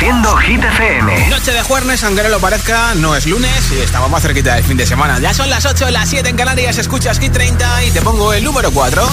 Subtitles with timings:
[0.00, 1.28] Reproduciendo Hit FM.
[1.28, 4.64] Noche de jueves, aunque no lo parezca, no es lunes y estamos más cerquita del
[4.64, 5.18] fin de semana.
[5.18, 8.42] Ya son las 8, las 7 en Canarias, escuchas Hit 30 y te pongo el
[8.42, 9.10] número 4.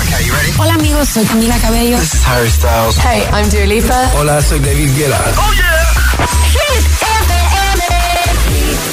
[0.57, 1.97] Hola amigos, soy Camila Cabello.
[1.99, 2.97] This is Harry Styles.
[2.99, 4.11] Hey, I'm Dua Lipa.
[4.15, 5.21] Hola, soy David Guetta.
[5.35, 6.25] ¡Oh, yeah!
[6.51, 6.85] Hit
[7.33, 7.83] FM.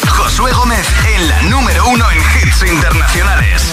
[0.08, 3.72] Josué Gómez en la número 1 en hits internacionales.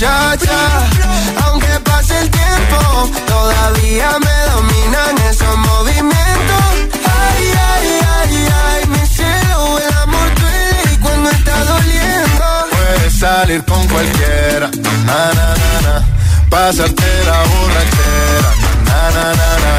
[0.00, 0.88] muchacha.
[1.44, 6.64] Aunque pase el tiempo, todavía me dominan esos movimientos.
[7.04, 12.44] Ay, ay, ay, ay, mi cielo, el amor duele y cuando está doliendo.
[12.70, 14.70] Puedes salir con cualquiera,
[15.04, 16.06] na, na, na, na.
[16.48, 18.50] Pasarte la borrachera,
[18.86, 19.72] na, na, na, na.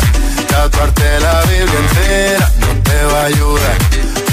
[0.48, 3.78] Tatuarte la Biblia entera no te va a ayudar.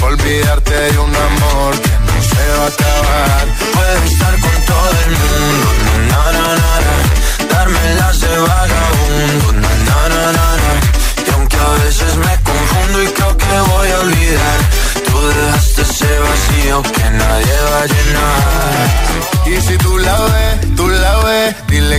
[0.01, 3.45] Olvidarte de un amor que no se va a acabar.
[3.73, 5.67] Puedes estar con todo el mundo,
[6.09, 6.95] na, na, na, na.
[7.53, 10.71] Darme las de vagabundo, na, na, na, na, na.
[11.25, 14.59] Y aunque a veces me confundo y creo que voy a olvidar,
[15.07, 18.87] tú dejaste ese vacío que nadie va a llenar.
[19.45, 21.98] Y si tú la ves, tú la ves, dile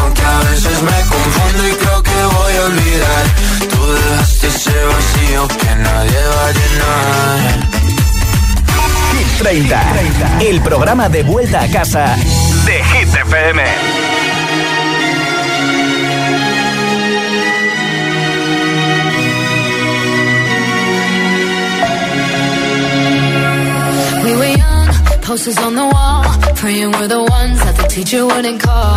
[0.00, 3.24] aunque a veces me confundo y creo que voy a olvidar,
[3.68, 7.68] tú dejaste ese vacío que nadie va a llenar.
[9.12, 12.16] Hit 30, el programa de vuelta a casa
[12.66, 13.62] de Hit FM.
[24.24, 24.88] We were young,
[25.22, 26.24] posters on the wall,
[26.56, 28.96] praying we're the ones that the teacher wouldn't call.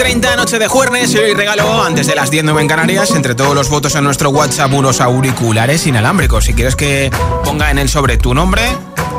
[0.00, 3.94] de Juernes y hoy regalo antes de las 10 en Canarias entre todos los votos
[3.96, 6.46] en nuestro WhatsApp unos auriculares inalámbricos.
[6.46, 7.10] Si quieres que
[7.44, 8.62] ponga en el sobre tu nombre,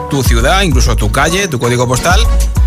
[0.09, 2.19] tu ciudad, incluso tu calle, tu código postal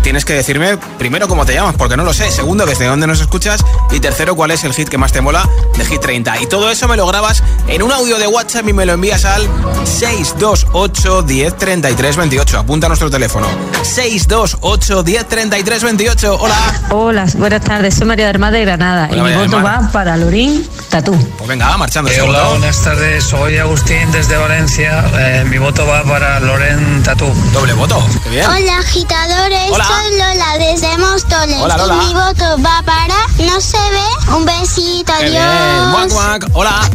[0.05, 2.29] tienes que decirme primero cómo te llamas, porque no lo sé.
[2.29, 3.65] Segundo, desde dónde nos escuchas.
[3.91, 6.41] Y tercero, cuál es el hit que más te mola de Hit 30.
[6.41, 9.25] Y todo eso me lo grabas en un audio de WhatsApp y me lo envías
[9.25, 9.41] al
[9.83, 12.59] 628 10 33 28.
[12.59, 13.47] Apunta a nuestro teléfono.
[13.81, 16.37] 628 10 33 28.
[16.39, 16.55] Hola.
[16.91, 17.95] Hola, buenas tardes.
[17.95, 19.09] Soy María del Mar de Granada.
[19.11, 21.17] y mi voto va para Lorín Tatú.
[21.35, 22.11] Pues venga, va marchando.
[22.11, 23.23] Eh, hola, buenas tardes.
[23.23, 25.03] Soy Agustín desde Valencia.
[25.17, 27.25] Eh, mi voto va para Loren Tatú.
[27.51, 28.07] Doble voto.
[28.23, 28.45] Qué bien.
[28.45, 29.71] Hola, agitadores.
[29.71, 29.94] Hola.
[29.95, 31.57] Soy Lola desde Móstoles.
[31.61, 31.95] Hola, Lola.
[31.95, 34.33] Y mi voto va para No se ve.
[34.35, 35.31] Un besito, Qué adiós.
[35.31, 35.91] bien.
[35.91, 36.45] Guac, guac.
[36.53, 36.89] Hola.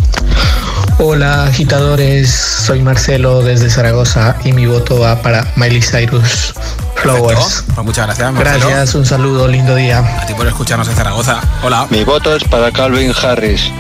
[1.03, 6.53] Hola agitadores, soy Marcelo desde Zaragoza y mi voto va para Miley Cyrus
[6.97, 7.65] Flowers.
[7.75, 8.69] Pues muchas gracias, Marcelo.
[8.69, 10.01] Gracias, un saludo, lindo día.
[10.21, 11.41] A ti por escucharnos en Zaragoza.
[11.63, 11.87] Hola.
[11.89, 13.71] Mi voto es para Calvin Harris.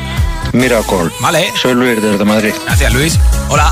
[0.52, 1.10] Miracle.
[1.20, 1.52] Vale.
[1.60, 2.54] Soy Luis desde Madrid.
[2.64, 3.18] Gracias, Luis.
[3.50, 3.70] Hola.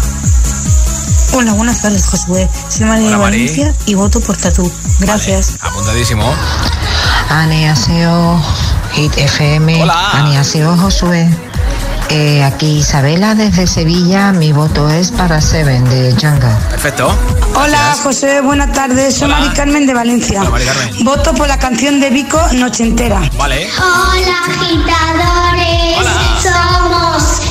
[1.32, 2.48] Hola, buenas tardes, Josué.
[2.68, 3.22] Soy María Hola, de.
[3.22, 4.70] Valencia y voto por Tatú.
[5.00, 5.56] Gracias.
[5.60, 6.32] Apuntadísimo.
[7.28, 8.42] Aneaseo
[8.92, 9.82] Hit FM.
[9.82, 10.10] Hola.
[10.12, 11.28] Aneaseo Josué.
[12.10, 14.32] Eh, aquí Isabela desde Sevilla.
[14.32, 16.48] Mi voto es para Seven de Django.
[16.70, 17.14] Perfecto.
[17.54, 19.14] Hola, José, buenas tardes.
[19.16, 19.40] Soy Hola.
[19.40, 20.40] Mari Carmen de Valencia.
[20.40, 21.04] Hola, Mari Carmen.
[21.04, 23.20] Voto por la canción de Vico Noche Entera.
[23.36, 23.68] Vale.
[23.76, 26.06] Hola, agitadores.
[26.42, 27.42] Somos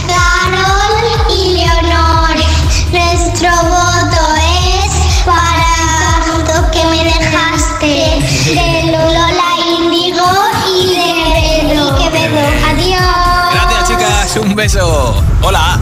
[3.40, 7.86] Nuestro voto es para tanto que me dejaste.
[8.50, 9.44] De Lola
[9.78, 10.26] Índigo
[10.68, 11.96] y de Pedro.
[11.98, 12.40] Quevedo.
[12.68, 13.54] Adiós.
[13.54, 14.38] Gracias, chicas.
[14.38, 15.24] Un beso.
[15.44, 15.80] Hola.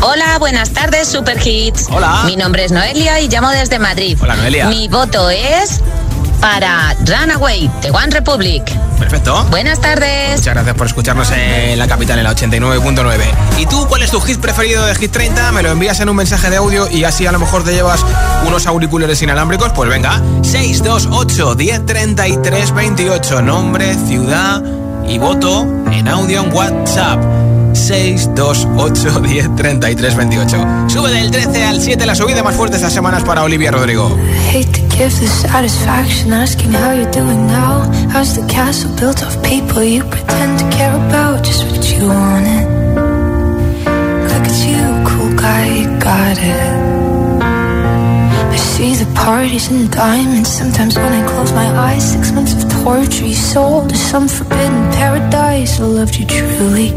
[0.00, 1.86] Hola, buenas tardes, Super Hits.
[1.88, 2.24] Hola.
[2.26, 4.18] Mi nombre es Noelia y llamo desde Madrid.
[4.20, 4.66] Hola, Noelia.
[4.66, 5.80] Mi voto es
[6.42, 8.64] para Runaway de One Republic.
[8.98, 9.44] Perfecto.
[9.44, 10.38] Buenas tardes.
[10.38, 13.20] Muchas gracias por escucharnos en la capital, en la 89.9.
[13.58, 15.52] ¿Y tú cuál es tu hit preferido de Hit 30?
[15.52, 18.04] Me lo envías en un mensaje de audio y así a lo mejor te llevas
[18.44, 19.72] unos auriculares inalámbricos.
[19.72, 23.42] Pues venga, 628 1033 28.
[23.42, 24.60] Nombre, ciudad
[25.08, 27.41] y voto en audio en WhatsApp.
[27.74, 30.66] 628 1033 28.
[30.88, 34.16] Sube del 13 al 7 la subida más fuerte estas semanas para Olivia Rodrigo.
[34.52, 37.88] hate to give the satisfaction asking how you're doing now.
[38.12, 41.42] How's the castle built of people you pretend to care about?
[41.44, 42.64] Just what you wanted.
[44.30, 47.42] Look at you, cool guy, you got it.
[48.52, 50.50] I see the parties and diamonds.
[50.50, 54.81] Sometimes when I close my eyes, six months of torture you sold to some forbidden
[55.02, 55.80] paradise.
[55.80, 56.88] I loved you truly.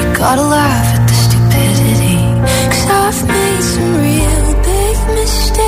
[0.00, 2.18] You gotta laugh at the stupidity.
[2.72, 5.67] Cause I've made some real big mistakes,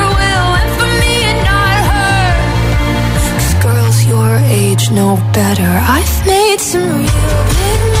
[4.81, 5.63] age know better.
[5.63, 7.07] I've made some real
[7.49, 8.00] big mistakes,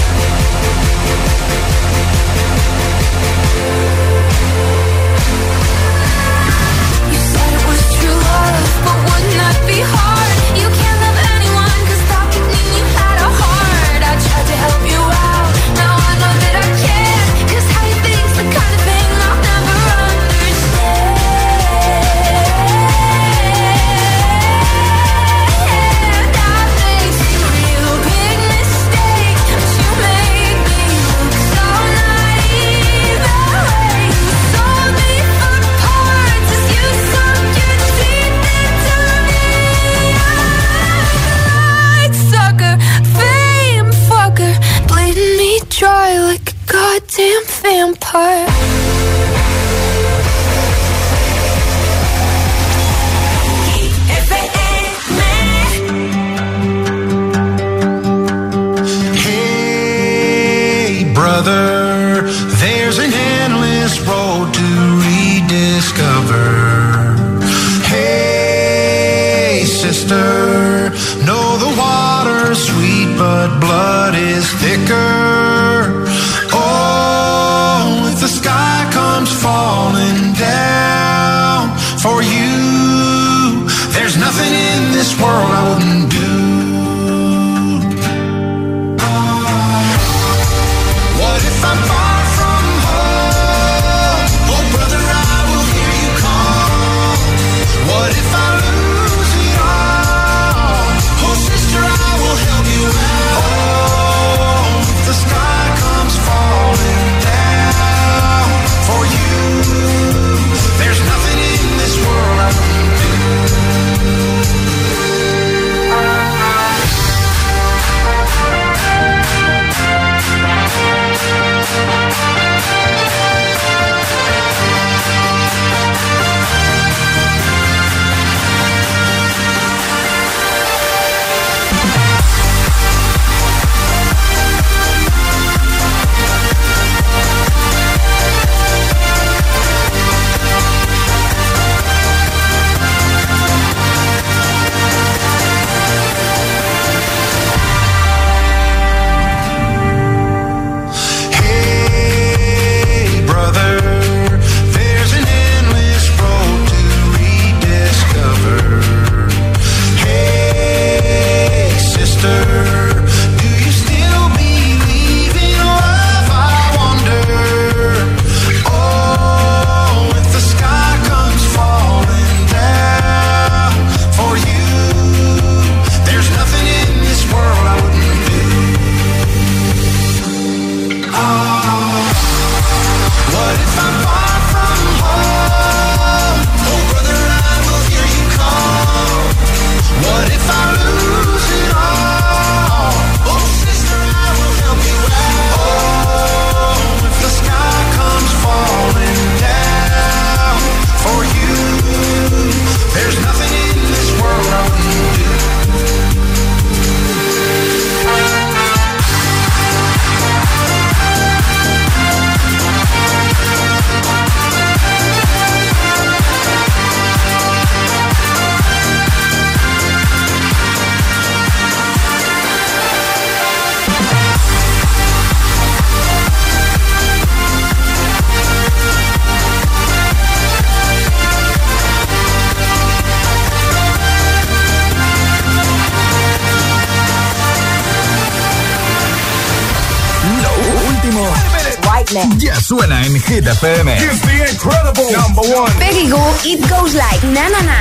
[243.31, 243.87] Hit FM.
[243.87, 245.71] It's the incredible number one.
[245.79, 247.79] Peggy Goo, It Goes Like Na Na Na.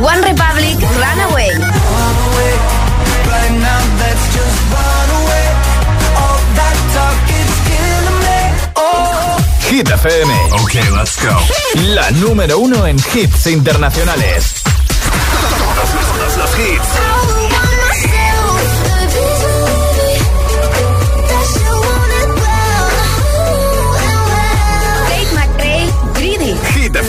[0.00, 1.50] One Republic, Runaway.
[9.70, 10.30] Hit FM.
[10.64, 11.34] Okay, let's go.
[11.94, 14.62] La número uno en hits internacionales.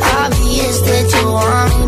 [0.00, 1.87] Obvious that you want me,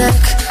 [0.00, 0.49] check.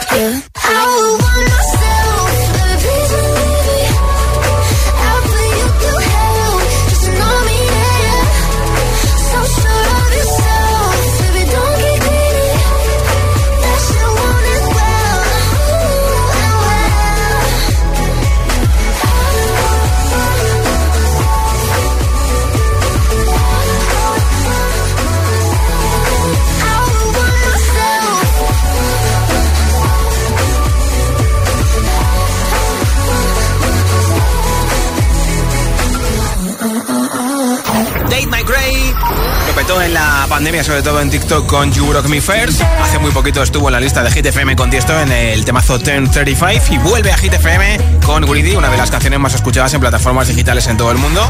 [40.83, 42.61] Todo en TikTok con You Rock Me First.
[42.81, 45.77] Hace muy poquito estuvo en la lista de Hit FM con Tiesto en el temazo
[45.77, 49.81] 1035 y vuelve a Hit FM con Greedy, una de las canciones más escuchadas en
[49.81, 51.21] plataformas digitales en todo el mundo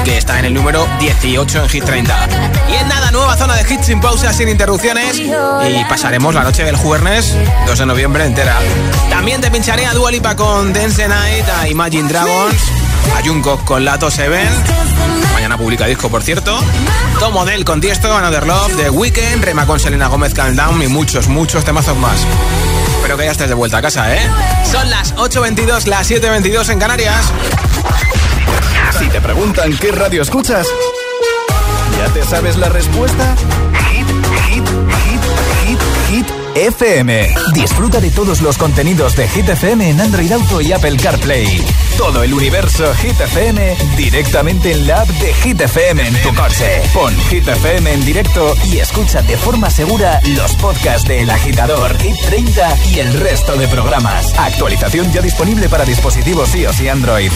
[0.00, 2.28] y que está en el número 18 en Hit 30.
[2.70, 6.64] Y en nada, nueva zona de hits sin pausas, sin interrupciones y pasaremos la noche
[6.64, 7.34] del jueves
[7.66, 8.58] 2 de noviembre entera.
[9.10, 12.62] También te pincharé a Dua Lipa con Dance Night, a Imagine Dragons,
[13.16, 14.48] a Jungkook con Lato Seven.
[15.52, 16.58] Mañana publica disco, por cierto.
[17.18, 21.28] Tom Model con Tiesto, Another Love, The Weeknd, Rema con Selena Gómez, Calm y muchos,
[21.28, 22.24] muchos temazos más.
[22.96, 24.20] Espero que ya estés de vuelta a casa, ¿eh?
[24.70, 27.26] Son las 8.22, las 7.22 en Canarias.
[28.98, 30.66] Si te preguntan qué radio escuchas,
[31.98, 33.36] ¿ya te sabes la respuesta?
[33.90, 34.08] Hit,
[34.48, 35.20] hit, hit,
[35.66, 37.34] hit, hit FM.
[37.52, 41.62] Disfruta de todos los contenidos de Hit FM en Android Auto y Apple CarPlay.
[42.02, 46.82] Todo el universo Hit FM directamente en la app de Hit FM en tu coche.
[46.92, 51.96] Pon Hit FM en directo y escucha de forma segura los podcasts de El Agitador,
[51.98, 54.36] Hit 30 y el resto de programas.
[54.36, 57.30] Actualización ya disponible para dispositivos iOS y Android.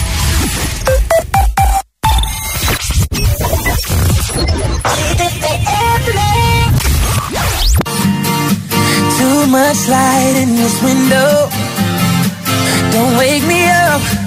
[12.91, 14.26] Don't wake me up.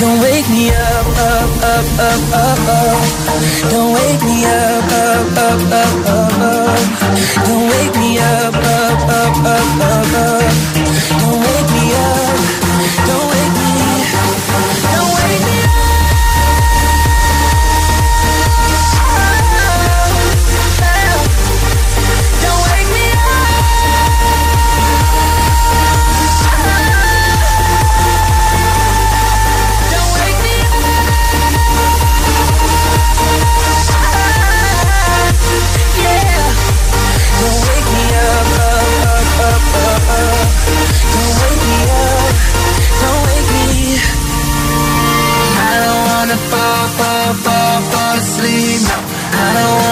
[0.00, 3.00] Don't wake me up, up, up, up, up, up.
[3.70, 6.80] Don't wake me up, up, up, up, up, up.
[7.44, 10.52] Don't wake me up, up, up, up, up, up.
[11.20, 12.40] Don't wake me up.
[13.08, 13.70] Don't wake me.
[14.88, 15.59] Don't wake me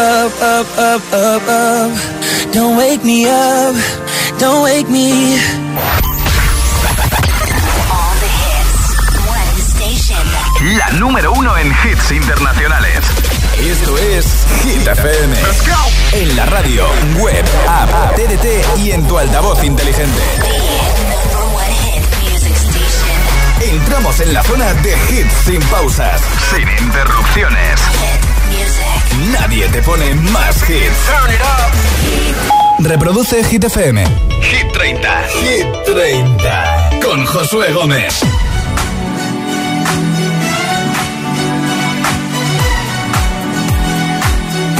[0.00, 2.52] up, up, up, up, up.
[2.52, 3.74] Don't wake me up.
[4.38, 5.36] Don't wake me.
[10.78, 13.00] La número uno en hits internacionales.
[13.58, 14.26] Esto es
[14.62, 15.36] Hit FM.
[16.12, 16.86] En la radio,
[17.18, 20.20] web, app, TDT y en tu altavoz inteligente.
[23.60, 28.29] Entramos en la zona de hits sin pausas, sin interrupciones.
[29.28, 31.10] Nadie te pone más hits.
[32.78, 34.04] Reproduce Hit FM.
[34.40, 35.22] Hit 30.
[35.42, 36.90] Hit 30.
[37.02, 38.20] Con Josué Gómez.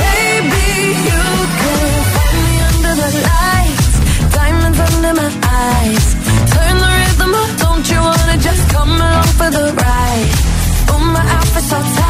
[0.01, 0.69] Baby,
[1.09, 1.23] you
[1.61, 3.89] can find me under the lights,
[4.35, 5.31] diamonds under my
[5.63, 6.05] eyes.
[6.55, 10.31] Turn the rhythm up, don't you wanna just come along for the ride?
[10.93, 12.10] Oh, my outfit's all tight,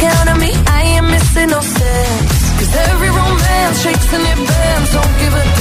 [0.00, 0.52] count on me.
[0.66, 2.38] I ain't missing no steps.
[2.58, 4.90] Cause every romance shakes and it bends.
[4.96, 5.59] Don't give a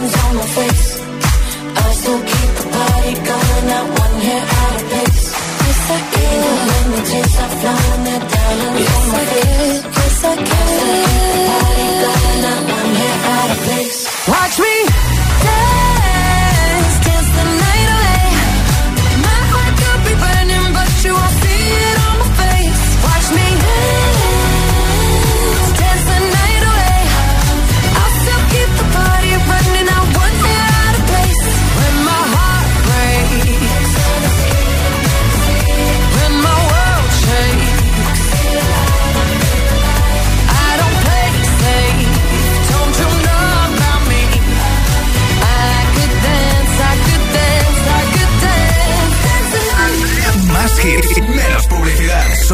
[0.00, 0.27] times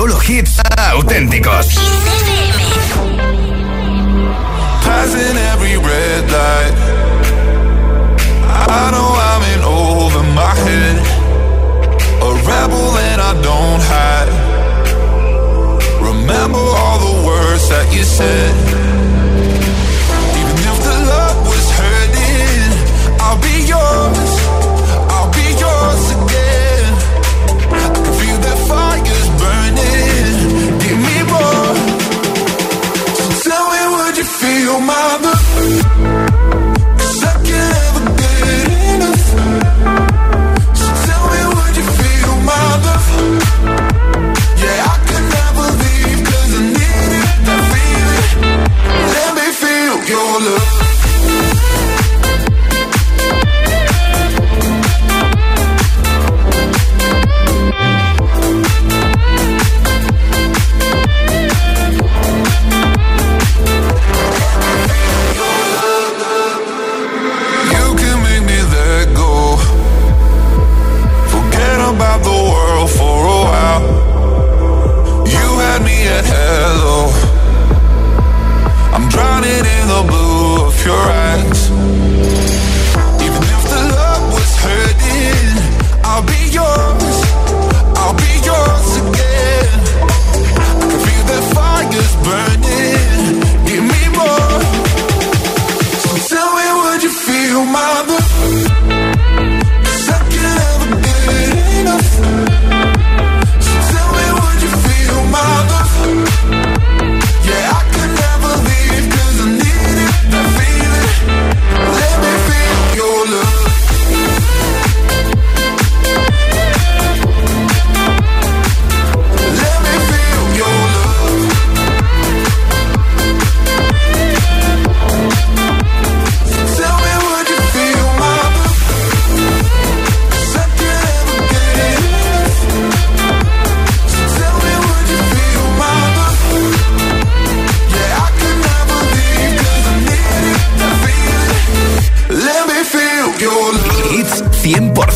[0.04, 0.60] solo hits
[0.92, 1.66] auténticos.
[4.84, 6.74] Passing every red light.
[8.68, 9.13] I don't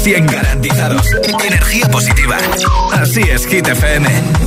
[0.09, 1.07] 100 garantizados.
[1.45, 2.39] Energía positiva.
[2.95, 4.38] Así es, Hit FM.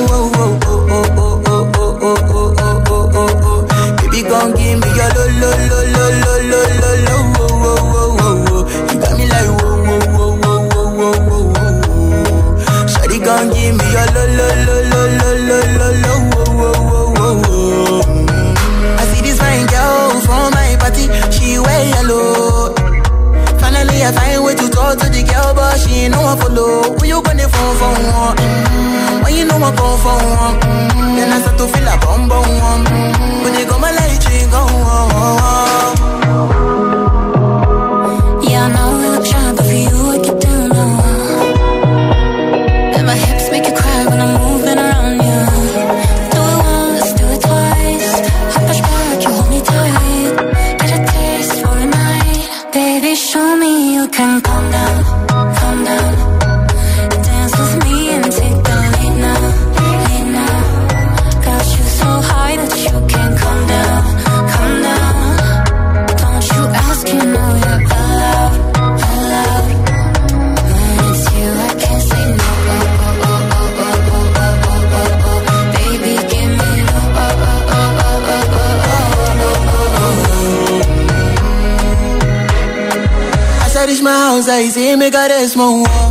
[84.87, 86.06] Dime que eres more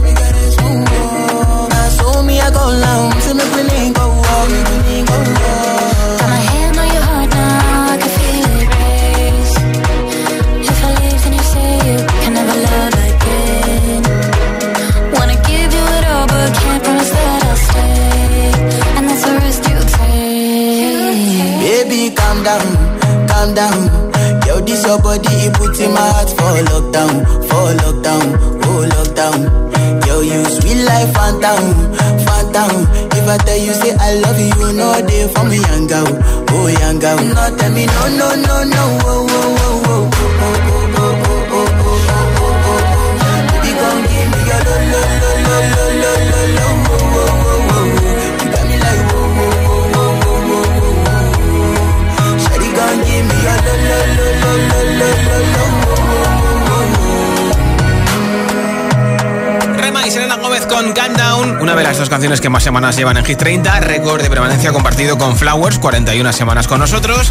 [62.27, 66.33] canciones que más semanas llevan en Hit 30, récord de permanencia compartido con Flowers, 41
[66.33, 67.31] semanas con nosotros.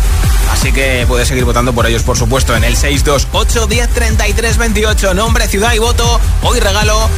[0.54, 5.14] Así que puedes seguir votando por ellos, por supuesto, en el 628 10 33 28.
[5.14, 6.22] Nombre, ciudad y voto.
[6.44, 7.10] Hoy regalo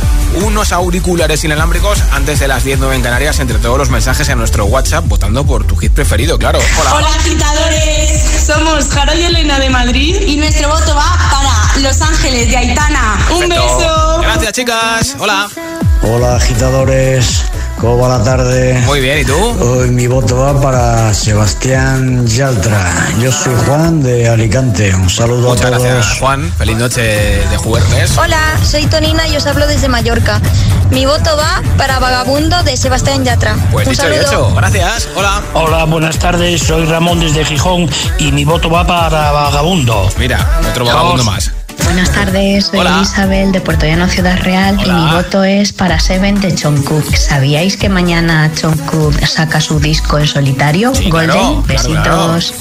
[0.42, 4.66] unos auriculares inalámbricos antes de las 10 en Canarias, entre todos los mensajes en nuestro
[4.66, 6.58] WhatsApp, votando por tu hit preferido, claro.
[6.80, 6.96] Hola.
[6.96, 8.44] Hola, agitadores.
[8.44, 13.20] Somos Jaro y Elena de Madrid y nuestro voto va para Los Ángeles de Aitana.
[13.36, 14.20] Un beso.
[14.24, 15.16] Gracias, chicas.
[15.20, 15.48] Hola.
[16.02, 17.44] Hola, agitadores.
[17.80, 18.82] ¿Cómo va la tarde?
[18.88, 19.36] Muy bien, ¿y tú?
[19.36, 22.92] Hoy mi voto va para Sebastián Yaltra.
[23.22, 24.96] Yo soy Juan de Alicante.
[24.96, 25.84] Un saludo Muchas a todos.
[25.84, 26.52] gracias, Juan.
[26.58, 28.18] Feliz noche de jueves.
[28.18, 30.42] Hola, soy Tonina y os hablo desde Mallorca.
[30.90, 33.56] Mi voto va para Vagabundo de Sebastián Yatra.
[33.72, 34.22] Pues Un dicho saludo.
[34.22, 34.56] y hecho.
[34.56, 35.10] Gracias.
[35.16, 35.42] Hola.
[35.54, 36.62] Hola, buenas tardes.
[36.64, 37.88] Soy Ramón desde Gijón
[38.18, 40.10] y mi voto va para Vagabundo.
[40.18, 41.52] Mira, otro vagabundo más.
[41.84, 43.00] Buenas tardes, soy Hola.
[43.02, 47.16] Isabel de Puerto Llano Ciudad Real y mi voto es para Seven de Jungkook.
[47.16, 50.94] ¿Sabíais que mañana Jungkook saca su disco en solitario?
[50.94, 52.54] Sí, Golden, claro, claro, besitos.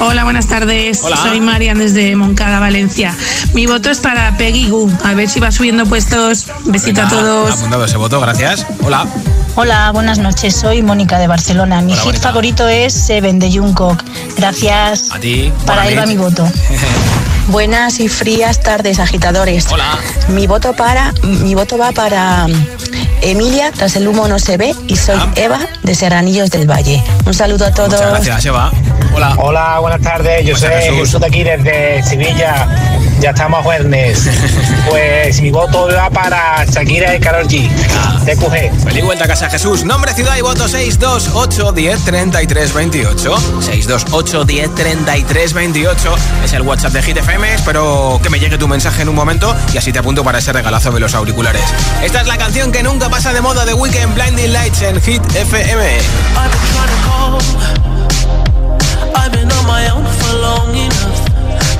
[0.00, 1.00] Hola, buenas tardes.
[1.02, 1.16] Hola.
[1.16, 3.14] Soy Marian desde Moncada, Valencia.
[3.52, 4.90] Mi voto es para Peggy Goo.
[5.04, 6.46] A ver si va subiendo puestos.
[6.64, 7.50] Besito a todos.
[7.54, 8.66] Apuntado ese voto, gracias.
[8.84, 9.06] Hola.
[9.54, 10.56] Hola, buenas noches.
[10.56, 11.82] Soy Mónica de Barcelona.
[11.82, 14.02] Mi Hola, hit favorito es Seven de Jungkook.
[14.36, 15.10] Gracias.
[15.12, 15.52] A ti.
[15.66, 16.18] Para él va Bonanit.
[16.18, 16.48] mi voto.
[17.48, 19.66] Buenas y frías tardes, agitadores.
[19.70, 19.98] Hola.
[20.28, 22.66] Mi voto para, mi voto va para mm,
[23.22, 27.02] Emilia, tras el humo no se ve, y soy Eva de Serranillos del Valle.
[27.26, 27.92] Un saludo a todos.
[27.92, 28.70] Muchas gracias, Eva.
[29.14, 29.34] Hola.
[29.38, 30.46] Hola, buenas tardes.
[30.46, 30.96] Yo Buenas soy.
[30.96, 32.68] Jesús de aquí desde Sevilla.
[33.22, 34.28] Ya estamos a jueves.
[34.88, 37.70] Pues mi voto va para Shakira y Karol G.
[38.24, 38.82] TQG.
[38.82, 39.84] Feliz vuelta a casa, Jesús.
[39.84, 43.36] Nombre, ciudad y voto 628 10 33 28.
[43.60, 46.14] 628 10 33 28
[46.44, 47.54] es el WhatsApp de Hit FM.
[47.54, 50.52] Espero que me llegue tu mensaje en un momento y así te apunto para ese
[50.52, 51.62] regalazo de los auriculares.
[52.02, 55.22] Esta es la canción que nunca pasa de moda de Weekend Blinding Lights en Hit
[55.36, 55.98] FM.
[59.14, 59.48] I've been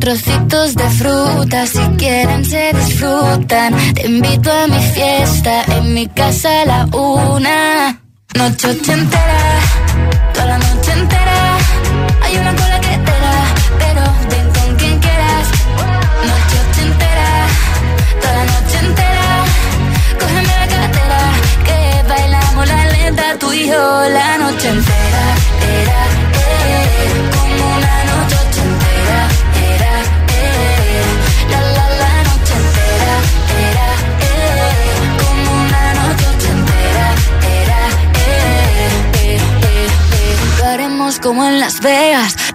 [0.00, 3.74] trocitos de fruta, si quieren se disfrutan.
[3.94, 8.00] Te invito a mi fiesta, en mi casa a la una.
[8.34, 9.59] Noche entera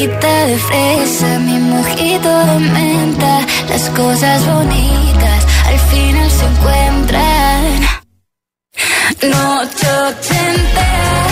[0.00, 7.64] boquita de fresa, mi mojito de menta, las cosas bonitas al final se encuentran.
[9.22, 11.26] Noche ochentera,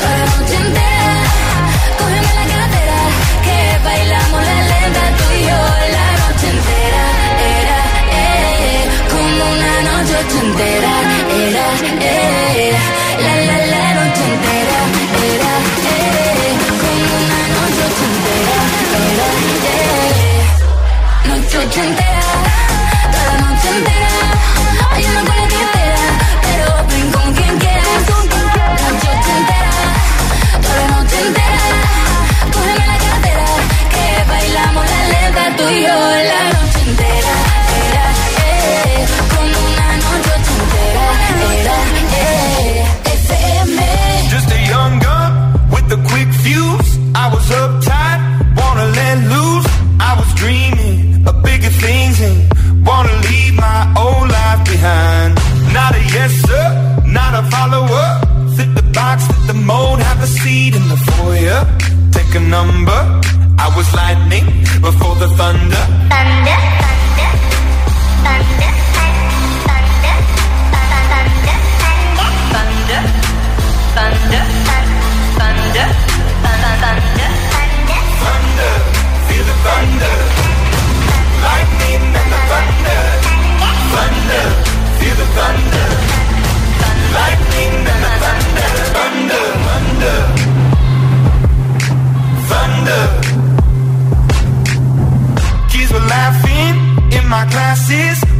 [0.00, 1.12] toda noche entera,
[1.98, 3.00] cógeme la cadera,
[3.44, 5.60] que bailamos la lenta tú y yo
[5.96, 7.04] la noche entera,
[7.58, 7.78] era,
[8.12, 10.99] eh, como una noche ochentera.
[21.70, 22.19] drink that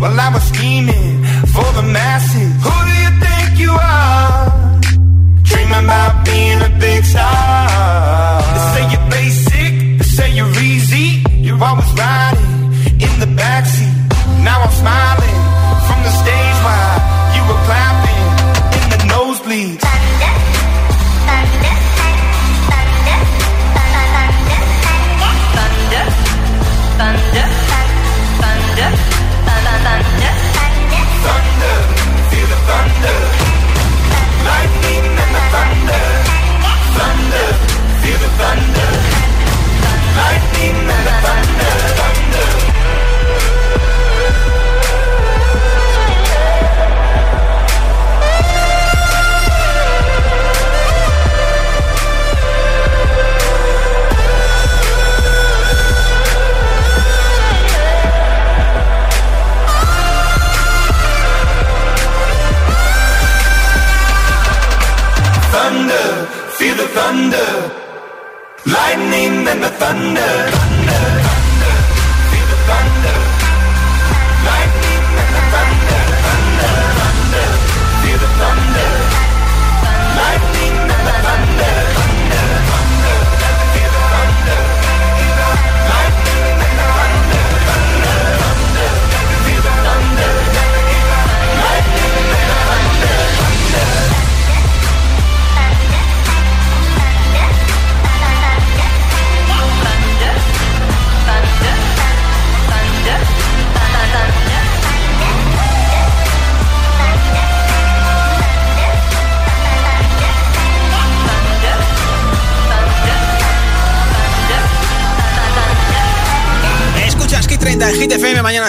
[0.00, 0.49] Well, I was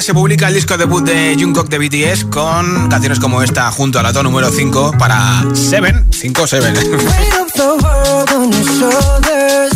[0.02, 4.04] Se publica el disco debut de Jungkook de BTS con canciones como esta junto a
[4.04, 6.06] la número 5 para 7.
[6.10, 6.72] 5 7.
[6.72, 9.72] Weight of the world on your shoulders.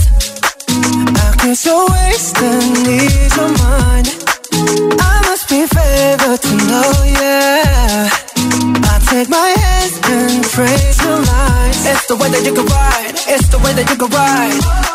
[0.67, 4.05] I guess you're wasting ease of mine.
[4.99, 8.09] I must be favored to know, yeah.
[8.84, 11.86] I take my hands and trace the lines.
[11.86, 13.13] It's the way that you can ride.
[13.28, 14.94] It's the way that you can ride.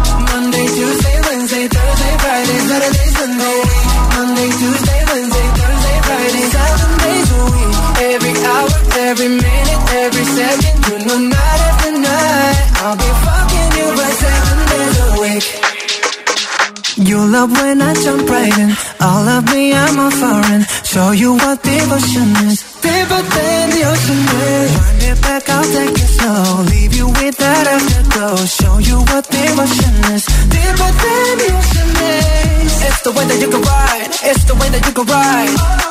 [17.31, 18.71] Love when I jump right in.
[18.99, 20.63] All of me, I'm a foreign.
[20.83, 22.59] Show you what devotion is.
[22.83, 24.21] Deeper than the ocean
[24.51, 24.71] is.
[24.75, 26.63] Wind it back, I'll take it slow.
[26.63, 28.35] Leave you with that afterglow.
[28.35, 30.25] Show you what devotion is.
[30.51, 32.83] Deeper than the ocean is.
[32.83, 34.11] It's the way that you can ride.
[34.27, 35.90] It's the way that you can ride.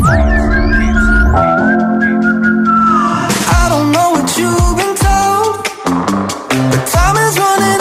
[0.00, 0.06] I
[3.68, 5.64] don't know what you've been told,
[6.70, 7.77] but time is running.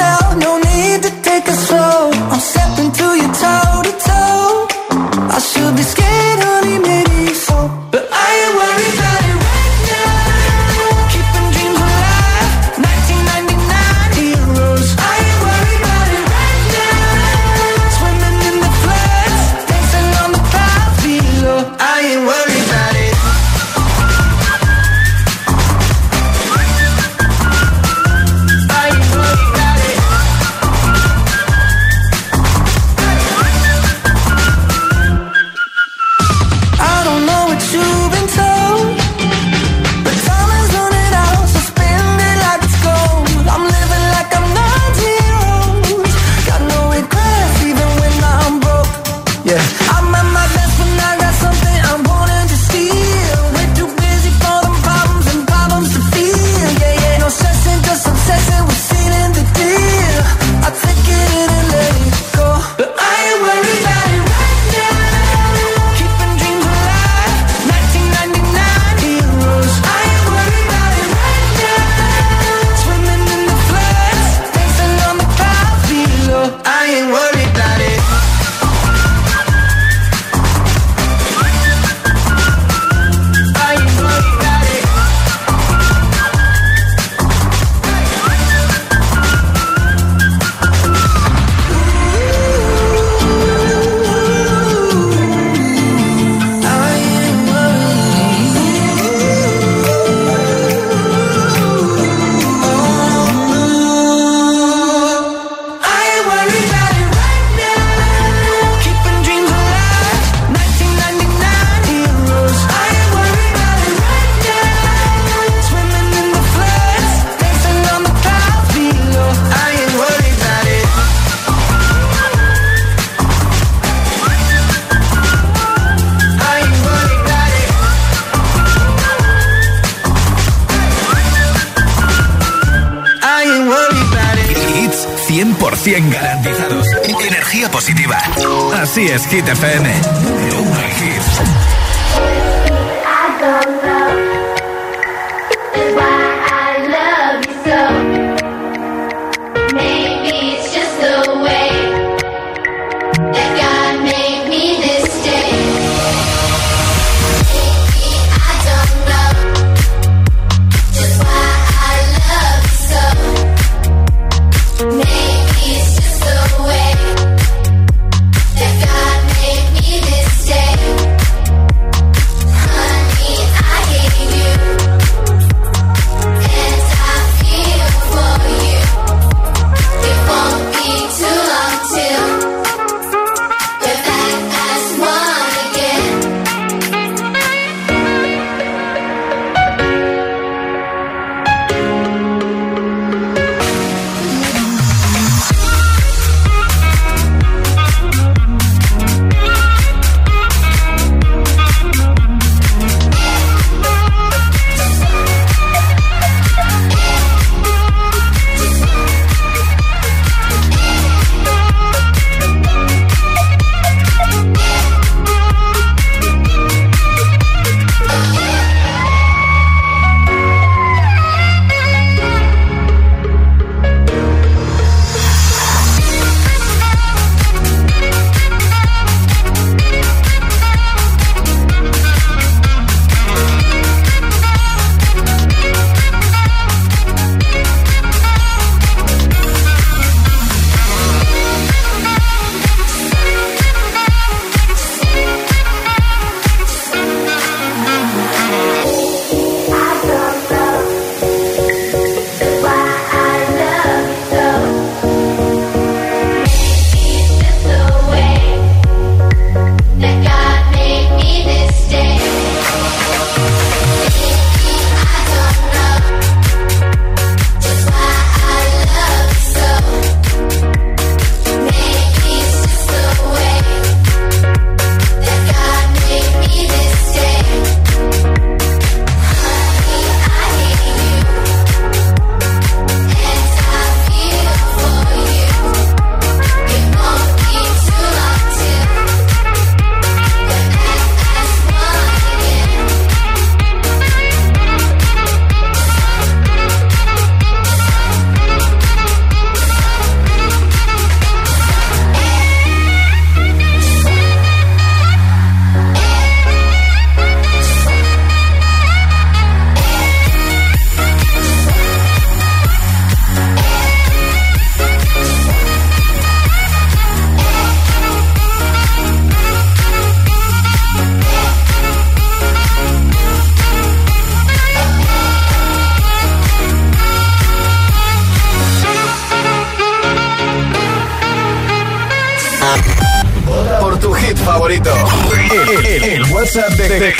[336.57, 337.16] WhatsApp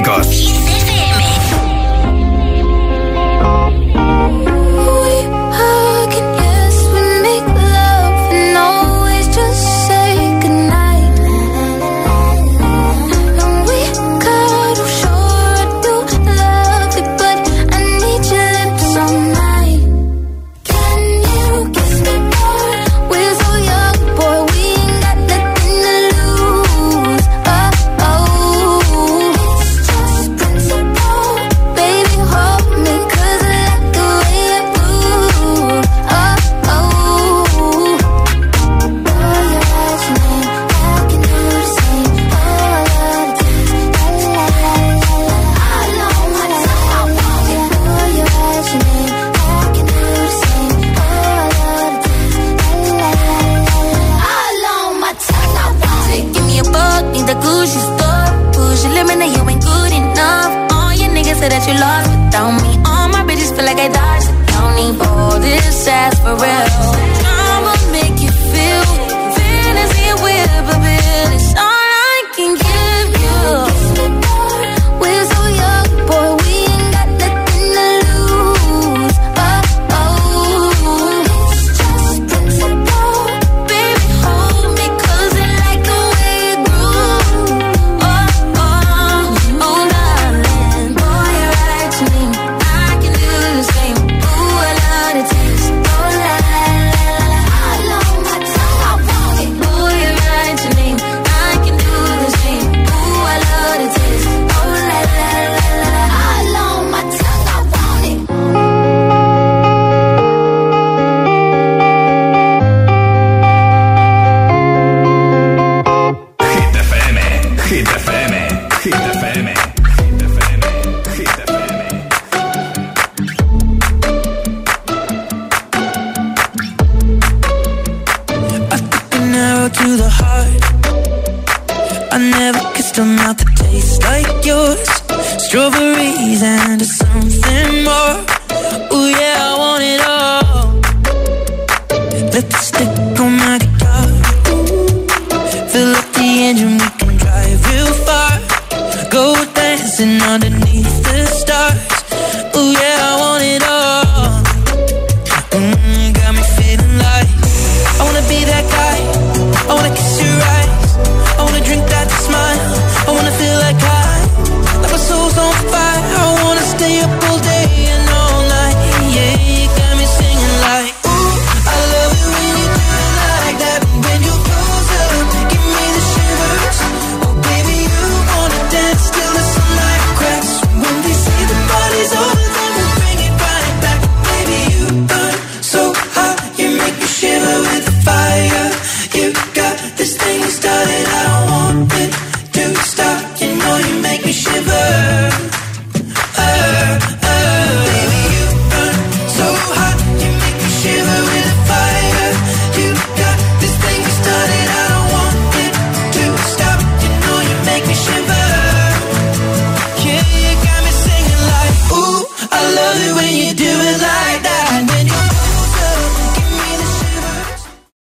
[0.00, 0.39] auténticos.